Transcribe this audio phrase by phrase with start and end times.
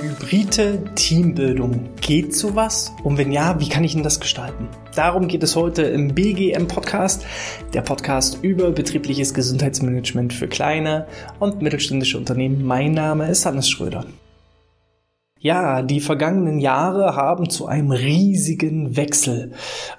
[0.00, 1.90] Hybride Teambildung.
[2.00, 2.90] Geht sowas?
[3.04, 4.70] Und wenn ja, wie kann ich denn das gestalten?
[4.94, 7.26] Darum geht es heute im BGM Podcast,
[7.74, 11.06] der Podcast über betriebliches Gesundheitsmanagement für kleine
[11.40, 12.64] und mittelständische Unternehmen.
[12.64, 14.06] Mein Name ist Hannes Schröder.
[15.40, 19.52] Ja, die vergangenen Jahre haben zu einem riesigen Wechsel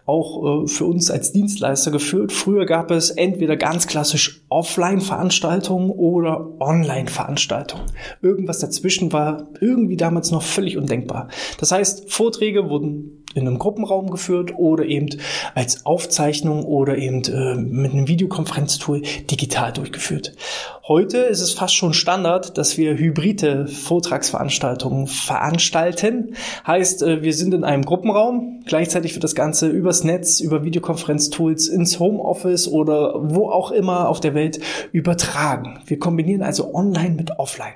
[0.05, 2.33] auch äh, für uns als Dienstleister geführt.
[2.33, 7.85] Früher gab es entweder ganz klassisch Offline-Veranstaltungen oder Online-Veranstaltungen.
[8.21, 11.29] Irgendwas dazwischen war irgendwie damals noch völlig undenkbar.
[11.57, 15.09] Das heißt, Vorträge wurden in einem Gruppenraum geführt oder eben
[15.55, 20.33] als Aufzeichnung oder eben äh, mit einem Videokonferenztool digital durchgeführt.
[20.87, 26.35] Heute ist es fast schon Standard, dass wir hybride Vortragsveranstaltungen veranstalten.
[26.65, 31.67] Heißt, äh, wir sind in einem Gruppenraum, gleichzeitig wird das Ganze übers Netz, über Videokonferenztools
[31.67, 34.59] ins Homeoffice oder wo auch immer auf der Welt
[34.91, 35.79] übertragen.
[35.85, 37.73] Wir kombinieren also Online mit Offline.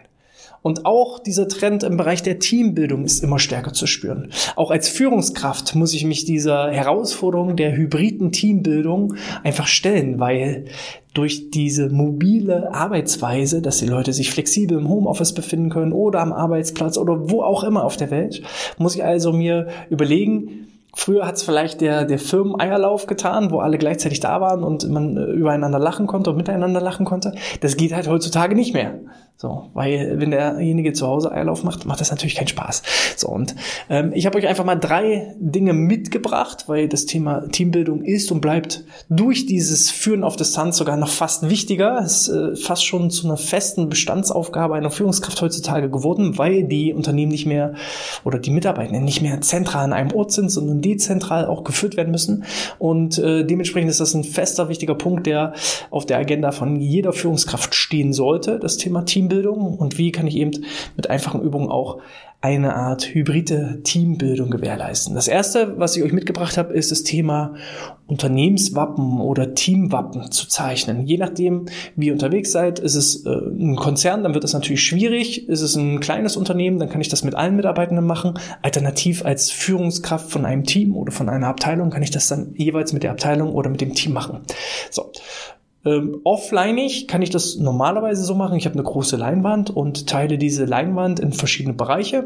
[0.62, 4.30] Und auch dieser Trend im Bereich der Teambildung ist immer stärker zu spüren.
[4.56, 10.66] Auch als Führungskraft muss ich mich dieser Herausforderung der hybriden Teambildung einfach stellen, weil
[11.14, 16.34] durch diese mobile Arbeitsweise, dass die Leute sich flexibel im Homeoffice befinden können oder am
[16.34, 18.42] Arbeitsplatz oder wo auch immer auf der Welt,
[18.78, 23.80] muss ich also mir überlegen, Früher hat es vielleicht der, der Firmen-Eierlauf getan, wo alle
[23.80, 27.34] gleichzeitig da waren und man äh, übereinander lachen konnte und miteinander lachen konnte.
[27.62, 29.00] Das geht halt heutzutage nicht mehr.
[29.44, 32.82] So, weil wenn derjenige zu Hause Eierlauf macht, macht das natürlich keinen Spaß.
[33.18, 33.56] So, und
[33.90, 38.40] ähm, ich habe euch einfach mal drei Dinge mitgebracht, weil das Thema Teambildung ist und
[38.40, 42.00] bleibt durch dieses Führen auf Distanz sogar noch fast wichtiger.
[42.00, 46.94] Es ist äh, fast schon zu einer festen Bestandsaufgabe einer Führungskraft heutzutage geworden, weil die
[46.94, 47.74] Unternehmen nicht mehr
[48.24, 52.12] oder die Mitarbeitenden nicht mehr zentral an einem Ort sind, sondern dezentral auch geführt werden
[52.12, 52.46] müssen.
[52.80, 55.52] Und äh, dementsprechend ist das ein fester, wichtiger Punkt, der
[55.92, 59.33] auf der Agenda von jeder Führungskraft stehen sollte, das Thema Teambildung.
[59.34, 62.00] Teambildung und wie kann ich eben mit einfachen Übungen auch
[62.42, 65.16] eine Art hybride Teambildung gewährleisten.
[65.16, 67.56] Das erste, was ich euch mitgebracht habe, ist das Thema
[68.06, 71.08] Unternehmenswappen oder Teamwappen zu zeichnen.
[71.08, 74.84] Je nachdem, wie ihr unterwegs seid, ist es äh, ein Konzern, dann wird das natürlich
[74.84, 75.48] schwierig.
[75.48, 78.34] Ist es ein kleines Unternehmen, dann kann ich das mit allen Mitarbeitenden machen.
[78.62, 82.92] Alternativ als Führungskraft von einem Team oder von einer Abteilung kann ich das dann jeweils
[82.92, 84.42] mit der Abteilung oder mit dem Team machen.
[84.92, 85.14] So.
[85.86, 88.58] Ähm, offlineig kann ich das normalerweise so machen.
[88.58, 92.26] Ich habe eine große Leinwand und teile diese Leinwand in verschiedene Bereiche.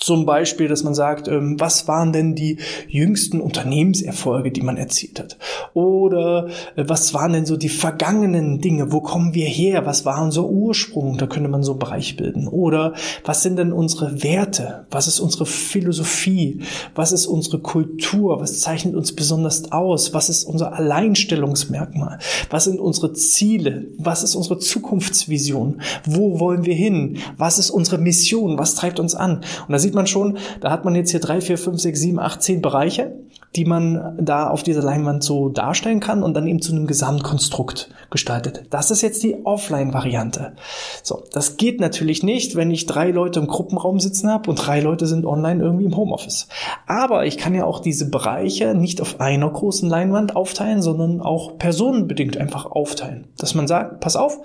[0.00, 2.56] Zum Beispiel, dass man sagt, ähm, was waren denn die
[2.88, 5.36] jüngsten Unternehmenserfolge, die man erzielt hat?
[5.74, 8.92] Oder äh, was waren denn so die vergangenen Dinge?
[8.92, 9.84] Wo kommen wir her?
[9.84, 11.18] Was war unser Ursprung?
[11.18, 12.48] Da könnte man so einen Bereich bilden.
[12.48, 12.94] Oder
[13.24, 14.86] was sind denn unsere Werte?
[14.90, 16.62] Was ist unsere Philosophie?
[16.94, 18.40] Was ist unsere Kultur?
[18.40, 20.14] Was zeichnet uns besonders aus?
[20.14, 22.18] Was ist unser Alleinstellungsmerkmal?
[22.48, 23.88] Was sind unsere Ziele?
[23.98, 25.82] Was ist unsere Zukunftsvision?
[26.06, 27.18] Wo wollen wir hin?
[27.36, 28.56] Was ist unsere Mission?
[28.56, 29.42] Was treibt uns an?
[29.66, 32.18] Und da sieht man schon, da hat man jetzt hier drei, vier, fünf, sechs, sieben,
[32.18, 33.12] acht, zehn Bereiche,
[33.56, 37.90] die man da auf dieser Leinwand so darstellen kann und dann eben zu einem Gesamtkonstrukt
[38.10, 38.64] gestaltet.
[38.70, 40.52] Das ist jetzt die Offline-Variante.
[41.02, 44.80] So, das geht natürlich nicht, wenn ich drei Leute im Gruppenraum sitzen habe und drei
[44.80, 46.48] Leute sind online irgendwie im Homeoffice.
[46.86, 51.58] Aber ich kann ja auch diese Bereiche nicht auf einer großen Leinwand aufteilen, sondern auch
[51.58, 53.26] personenbedingt einfach aufteilen.
[53.36, 54.38] Dass man sagt, pass auf,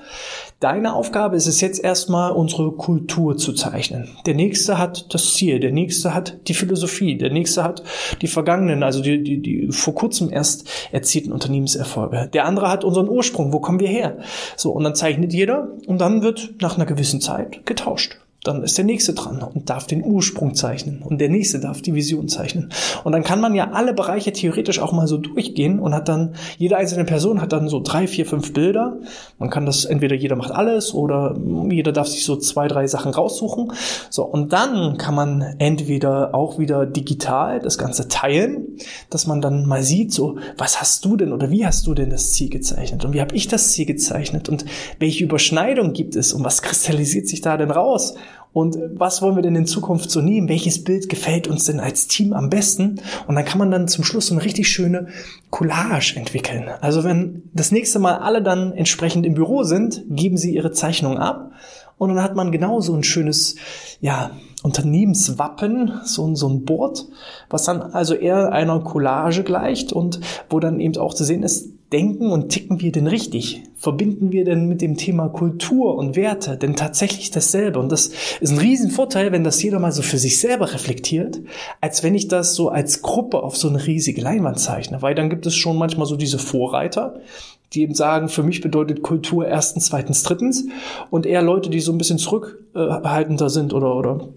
[0.59, 4.09] deine Aufgabe ist es jetzt erstmal unsere Kultur zu zeichnen.
[4.25, 7.83] Der nächste hat das Ziel, der nächste hat die Philosophie, der nächste hat
[8.21, 12.29] die vergangenen, also die, die, die vor kurzem erst erzielten Unternehmenserfolge.
[12.33, 14.17] Der andere hat unseren Ursprung, wo kommen wir her?
[14.55, 18.17] So, und dann zeichnet jeder und dann wird nach einer gewissen Zeit getauscht
[18.47, 21.95] dann ist der nächste dran und darf den Ursprung zeichnen und der nächste darf die
[21.95, 22.71] Vision zeichnen.
[23.03, 26.35] Und dann kann man ja alle Bereiche theoretisch auch mal so durchgehen und hat dann,
[26.57, 28.99] jede einzelne Person hat dann so drei, vier, fünf Bilder.
[29.39, 31.35] Man kann das, entweder jeder macht alles oder
[31.69, 33.71] jeder darf sich so zwei, drei Sachen raussuchen.
[34.11, 38.77] So, und dann kann man entweder auch wieder digital das Ganze teilen,
[39.09, 42.11] dass man dann mal sieht, so, was hast du denn oder wie hast du denn
[42.11, 44.65] das Ziel gezeichnet und wie habe ich das Ziel gezeichnet und
[44.99, 48.15] welche Überschneidung gibt es und was kristallisiert sich da denn raus?
[48.55, 50.47] Und was wollen wir denn in Zukunft so nehmen?
[50.47, 53.01] Welches Bild gefällt uns denn als Team am besten?
[53.27, 55.07] Und dann kann man dann zum Schluss so eine richtig schöne
[55.49, 56.69] Collage entwickeln.
[56.79, 61.17] Also wenn das nächste Mal alle dann entsprechend im Büro sind, geben sie ihre Zeichnung
[61.17, 61.51] ab
[61.97, 63.55] und dann hat man genau so ein schönes,
[63.99, 64.31] ja,
[64.63, 67.05] Unternehmenswappen, so, so ein Board,
[67.49, 71.74] was dann also eher einer Collage gleicht und wo dann eben auch zu sehen ist,
[71.95, 73.63] denken und ticken wir denn richtig?
[73.77, 77.79] Verbinden wir denn mit dem Thema Kultur und Werte denn tatsächlich dasselbe?
[77.79, 78.11] Und das
[78.41, 81.39] ist ein Riesenvorteil, wenn das jeder mal so für sich selber reflektiert,
[81.79, 85.01] als wenn ich das so als Gruppe auf so eine riesige Leinwand zeichne.
[85.01, 87.21] Weil dann gibt es schon manchmal so diese Vorreiter,
[87.71, 90.65] die eben sagen, für mich bedeutet Kultur erstens, zweitens, drittens
[91.11, 94.27] und eher Leute, die so ein bisschen zurückhaltender sind oder, oder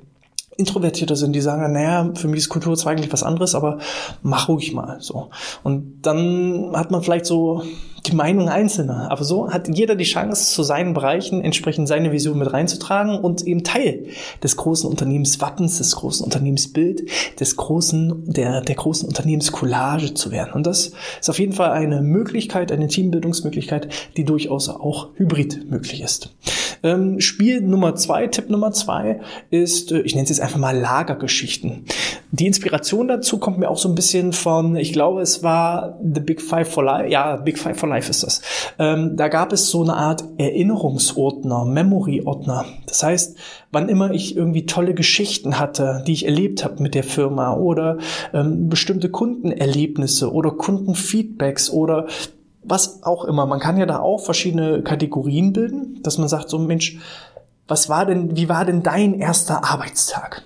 [0.58, 3.78] introvertierter sind, die sagen, naja, für mich ist Kultur zwar eigentlich was anderes, aber
[4.22, 5.30] mach ruhig mal so.
[5.62, 7.62] Und dann hat man vielleicht so
[8.06, 9.10] die Meinung Einzelner.
[9.10, 13.42] Aber so hat jeder die Chance, zu seinen Bereichen entsprechend seine Vision mit reinzutragen und
[13.42, 14.06] eben Teil
[14.42, 17.08] des großen Unternehmenswappens, des großen Unternehmensbild,
[17.38, 20.52] des großen, der, der großen Unternehmenscollage zu werden.
[20.54, 26.02] Und das ist auf jeden Fall eine Möglichkeit, eine Teambildungsmöglichkeit, die durchaus auch hybrid möglich
[26.02, 26.30] ist.
[26.82, 29.20] Ähm, Spiel Nummer zwei, Tipp Nummer zwei
[29.50, 31.84] ist, äh, ich nenne es jetzt einfach mal Lagergeschichten.
[32.30, 36.20] Die Inspiration dazu kommt mir auch so ein bisschen von, ich glaube, es war The
[36.20, 38.42] Big Five for Life, ja, Big Five for Life ist das.
[38.78, 42.66] Ähm, da gab es so eine Art Erinnerungsordner, Memory-Ordner.
[42.86, 43.36] Das heißt,
[43.72, 47.98] wann immer ich irgendwie tolle Geschichten hatte, die ich erlebt habe mit der Firma oder
[48.32, 52.06] ähm, bestimmte Kundenerlebnisse oder Kundenfeedbacks oder
[52.68, 53.46] was auch immer.
[53.46, 56.98] Man kann ja da auch verschiedene Kategorien bilden, dass man sagt, so Mensch,
[57.66, 60.42] was war denn, wie war denn dein erster Arbeitstag?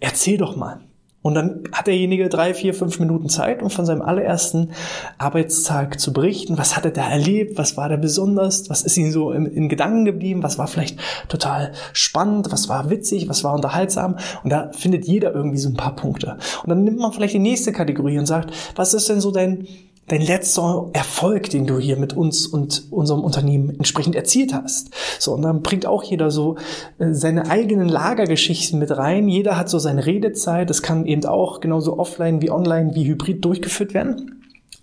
[0.00, 0.80] Erzähl doch mal.
[1.26, 4.70] Und dann hat derjenige drei, vier, fünf Minuten Zeit, um von seinem allerersten
[5.18, 6.56] Arbeitstag zu berichten.
[6.56, 7.58] Was hat er da erlebt?
[7.58, 8.70] Was war da besonders?
[8.70, 10.44] Was ist ihm so in, in Gedanken geblieben?
[10.44, 12.52] Was war vielleicht total spannend?
[12.52, 13.28] Was war witzig?
[13.28, 14.18] Was war unterhaltsam?
[14.44, 16.38] Und da findet jeder irgendwie so ein paar Punkte.
[16.62, 19.66] Und dann nimmt man vielleicht die nächste Kategorie und sagt, was ist denn so dein
[20.08, 24.90] dein letzter Erfolg, den du hier mit uns und unserem Unternehmen entsprechend erzielt hast.
[25.18, 26.56] So, und dann bringt auch jeder so
[26.98, 29.28] äh, seine eigenen Lagergeschichten mit rein.
[29.28, 30.70] Jeder hat so seine Redezeit.
[30.70, 34.35] Das kann eben auch genauso offline wie online wie hybrid durchgeführt werden.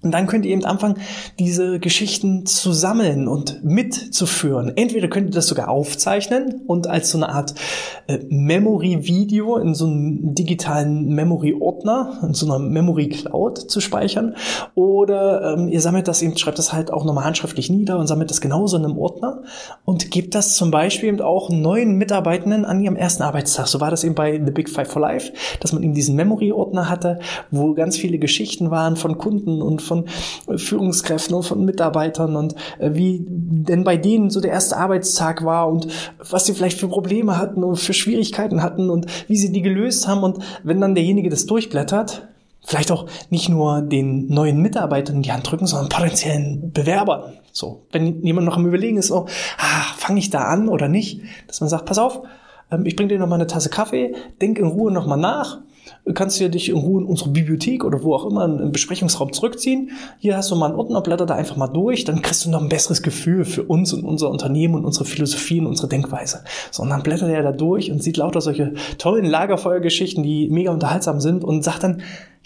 [0.03, 0.97] Und dann könnt ihr eben anfangen,
[1.39, 4.73] diese Geschichten zu sammeln und mitzuführen.
[4.75, 7.55] Entweder könnt ihr das sogar aufzeichnen und als so eine Art
[8.07, 14.35] äh, Memory-Video in so einem digitalen Memory-Ordner, in so einer Memory-Cloud zu speichern.
[14.75, 18.29] Oder ähm, ihr sammelt das eben, schreibt das halt auch nochmal handschriftlich nieder und sammelt
[18.29, 19.43] das genauso in einem Ordner
[19.85, 23.67] und gebt das zum Beispiel eben auch neuen Mitarbeitenden an ihrem ersten Arbeitstag.
[23.67, 26.89] So war das eben bei The Big Five for Life, dass man eben diesen Memory-Ordner
[26.89, 27.19] hatte,
[27.51, 32.55] wo ganz viele Geschichten waren von Kunden und von von Führungskräften und von Mitarbeitern und
[32.79, 35.87] äh, wie denn bei denen so der erste Arbeitstag war und
[36.29, 40.07] was sie vielleicht für Probleme hatten und für Schwierigkeiten hatten und wie sie die gelöst
[40.07, 40.23] haben.
[40.23, 42.27] Und wenn dann derjenige das durchblättert,
[42.65, 47.33] vielleicht auch nicht nur den neuen Mitarbeitern die Hand drücken, sondern potenziellen Bewerbern.
[47.51, 51.21] So, wenn jemand noch am Überlegen ist, so, ah, fange ich da an oder nicht,
[51.47, 52.21] dass man sagt, pass auf,
[52.85, 55.59] ich bringe dir noch mal eine Tasse Kaffee, denk in Ruhe noch mal nach
[56.13, 59.91] kannst du dich in Ruhe in unsere Bibliothek oder wo auch immer einen Besprechungsraum zurückziehen.
[60.19, 62.61] Hier hast du mal einen Ordner, blätter da einfach mal durch, dann kriegst du noch
[62.61, 66.43] ein besseres Gefühl für uns und unser Unternehmen und unsere Philosophie und unsere Denkweise.
[66.71, 70.71] So, und dann blättert er da durch und sieht lauter solche tollen Lagerfeuergeschichten, die mega
[70.71, 72.01] unterhaltsam sind und sagt dann,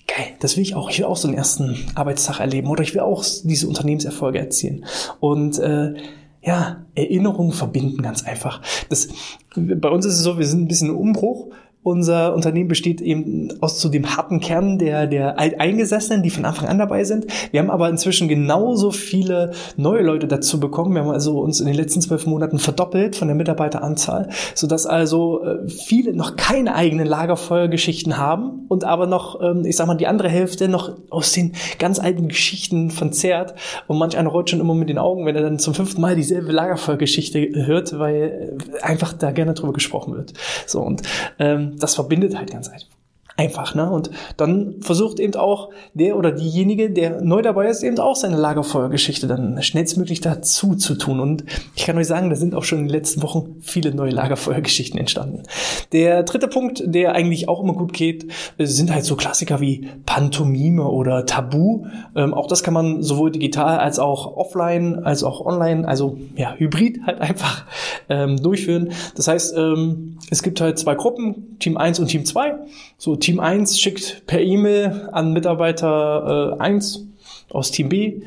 [0.08, 0.90] geil, das will ich auch.
[0.90, 4.86] Ich will auch so einen ersten Arbeitstag erleben oder ich will auch diese Unternehmenserfolge erzielen.
[5.20, 5.96] Und äh,
[6.42, 8.62] ja, Erinnerungen verbinden ganz einfach.
[8.90, 9.10] Das,
[9.56, 11.50] bei uns ist es so, wir sind ein bisschen im Umbruch
[11.88, 16.68] unser Unternehmen besteht eben aus zu dem harten Kern der, der Alteingesessenen, die von Anfang
[16.68, 17.28] an dabei sind.
[17.52, 20.94] Wir haben aber inzwischen genauso viele neue Leute dazu bekommen.
[20.96, 25.44] Wir haben also uns in den letzten zwölf Monaten verdoppelt von der Mitarbeiteranzahl, sodass also
[25.44, 30.08] äh, viele noch keine eigenen Lagerfeuergeschichten haben und aber noch, ähm, ich sag mal, die
[30.08, 33.56] andere Hälfte noch aus den ganz alten Geschichten von zehrt.
[33.88, 36.18] Und manch einer rollt schon immer mit den Augen, wenn er dann zum fünften Mal
[36.18, 40.34] dieselbe Lagerfeuergeschichte hört, weil äh, einfach da gerne drüber gesprochen wird.
[40.66, 41.02] So und
[41.40, 42.97] ähm, das verbindet halt ganz einfach
[43.38, 43.90] einfach, ne?
[43.90, 48.36] Und dann versucht eben auch der oder diejenige, der neu dabei ist, eben auch seine
[48.36, 51.20] Lagerfeuergeschichte dann schnellstmöglich dazu zu tun.
[51.20, 54.10] Und ich kann euch sagen, da sind auch schon in den letzten Wochen viele neue
[54.10, 55.44] Lagerfeuergeschichten entstanden.
[55.92, 58.26] Der dritte Punkt, der eigentlich auch immer gut geht,
[58.58, 61.86] sind halt so Klassiker wie Pantomime oder Tabu.
[62.16, 66.56] Ähm, auch das kann man sowohl digital als auch offline, als auch online, also ja,
[66.56, 67.66] hybrid halt einfach
[68.10, 68.90] ähm, durchführen.
[69.16, 72.56] Das heißt, ähm, es gibt halt zwei Gruppen, Team 1 und Team 2.
[72.98, 77.08] So, Team 1 schickt per E-Mail an Mitarbeiter äh, 1
[77.50, 78.22] aus Team B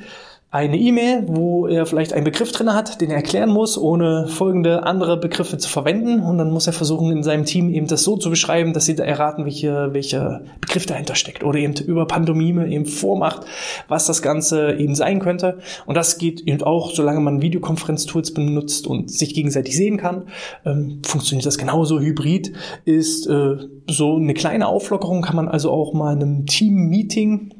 [0.53, 4.83] eine E-Mail, wo er vielleicht einen Begriff drin hat, den er erklären muss, ohne folgende
[4.83, 6.19] andere Begriffe zu verwenden.
[6.19, 8.97] Und dann muss er versuchen, in seinem Team eben das so zu beschreiben, dass sie
[8.97, 11.45] da erraten, welche, welcher Begriff dahinter steckt.
[11.45, 13.43] Oder eben über Pantomime eben vormacht,
[13.87, 15.59] was das Ganze eben sein könnte.
[15.87, 20.25] Und das geht eben auch, solange man Videokonferenztools benutzt und sich gegenseitig sehen kann,
[20.67, 22.01] ähm, funktioniert das genauso.
[22.01, 22.53] Hybrid
[22.85, 27.55] ist äh, so eine kleine Auflockerung, kann man also auch mal in einem Team-Meeting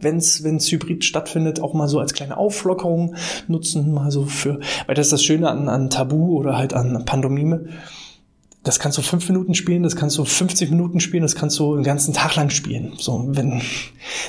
[0.00, 3.14] wenn es hybrid stattfindet, auch mal so als kleine Auflockerung
[3.48, 7.04] nutzen, mal so für, weil das ist das Schöne an, an Tabu oder halt an
[7.04, 7.66] Pandomime
[8.66, 11.76] das kannst du fünf Minuten spielen, das kannst du 50 Minuten spielen, das kannst du
[11.76, 12.94] den ganzen Tag lang spielen.
[12.98, 13.62] So, wenn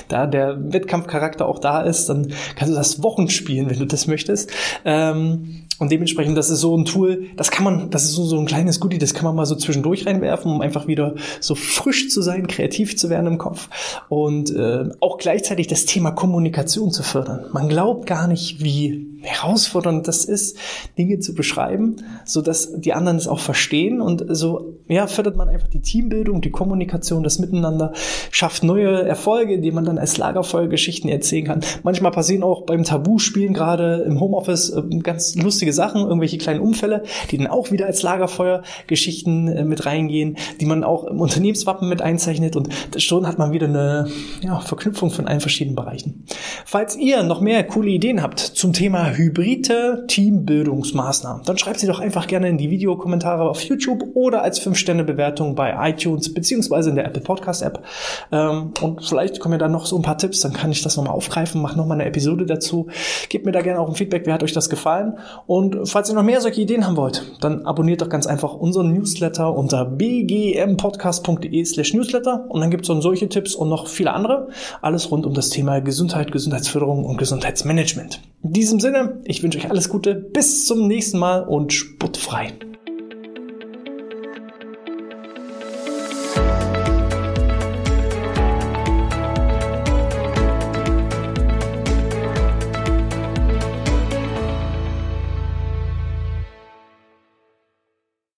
[0.06, 4.06] da der Wettkampfcharakter auch da ist, dann kannst du das Wochen spielen, wenn du das
[4.06, 4.50] möchtest.
[4.84, 8.38] Ähm, und dementsprechend, das ist so ein Tool, das kann man, das ist so, so
[8.38, 12.08] ein kleines Goodie, das kann man mal so zwischendurch reinwerfen, um einfach wieder so frisch
[12.08, 13.68] zu sein, kreativ zu werden im Kopf
[14.08, 17.46] und äh, auch gleichzeitig das Thema Kommunikation zu fördern.
[17.52, 20.58] Man glaubt gar nicht, wie herausfordernd das ist,
[20.96, 25.48] Dinge zu beschreiben, so dass die anderen es auch verstehen und so ja fördert man
[25.48, 27.92] einfach die Teambildung, die Kommunikation, das Miteinander,
[28.30, 31.60] schafft neue Erfolge, die man dann als Lagerfeuergeschichten erzählen kann.
[31.82, 37.02] Manchmal passieren auch beim Tabu-Spielen gerade im Homeoffice äh, ganz lustige Sachen, irgendwelche kleinen Unfälle,
[37.30, 42.02] die dann auch wieder als Lagerfeuergeschichten äh, mit reingehen, die man auch im Unternehmenswappen mit
[42.02, 44.08] einzeichnet und schon hat man wieder eine
[44.42, 46.24] ja, Verknüpfung von allen verschiedenen Bereichen.
[46.64, 52.00] Falls ihr noch mehr coole Ideen habt zum Thema hybride Teambildungsmaßnahmen, dann schreibt sie doch
[52.00, 57.06] einfach gerne in die Videokommentare auf YouTube oder als 5-Sterne-Bewertung bei iTunes beziehungsweise in der
[57.06, 57.84] Apple Podcast App.
[58.32, 60.96] Ähm, und vielleicht kommen mir dann noch so ein paar Tipps, dann kann ich das
[60.96, 62.88] nochmal aufgreifen, mache nochmal eine Episode dazu.
[63.28, 65.18] Gebt mir da gerne auch ein Feedback, wie hat euch das gefallen.
[65.46, 68.92] Und falls ihr noch mehr solche Ideen haben wollt, dann abonniert doch ganz einfach unseren
[68.92, 74.12] Newsletter unter bgmpodcast.de slash newsletter und dann gibt es dann solche Tipps und noch viele
[74.12, 74.48] andere.
[74.82, 78.20] Alles rund um das Thema Gesundheit, Gesundheitsförderung und Gesundheitsmanagement.
[78.42, 82.52] In diesem Sinne, ich wünsche euch alles Gute, bis zum nächsten Mal und sportfrei.